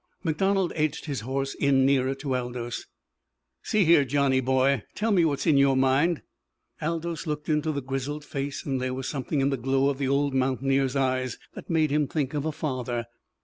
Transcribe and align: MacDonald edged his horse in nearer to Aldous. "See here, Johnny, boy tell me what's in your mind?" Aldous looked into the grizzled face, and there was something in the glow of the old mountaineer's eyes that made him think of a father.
MacDonald 0.23 0.73
edged 0.75 1.05
his 1.05 1.19
horse 1.19 1.53
in 1.53 1.85
nearer 1.85 2.15
to 2.15 2.35
Aldous. 2.35 2.87
"See 3.61 3.85
here, 3.85 4.03
Johnny, 4.03 4.39
boy 4.39 4.81
tell 4.95 5.11
me 5.11 5.25
what's 5.25 5.45
in 5.45 5.57
your 5.57 5.77
mind?" 5.77 6.23
Aldous 6.81 7.27
looked 7.27 7.49
into 7.49 7.71
the 7.71 7.83
grizzled 7.83 8.25
face, 8.25 8.65
and 8.65 8.81
there 8.81 8.95
was 8.95 9.07
something 9.07 9.41
in 9.41 9.51
the 9.51 9.57
glow 9.57 9.89
of 9.89 9.99
the 9.99 10.07
old 10.07 10.33
mountaineer's 10.33 10.95
eyes 10.95 11.37
that 11.53 11.69
made 11.69 11.91
him 11.91 12.07
think 12.07 12.33
of 12.33 12.45
a 12.45 12.51
father. 12.51 13.05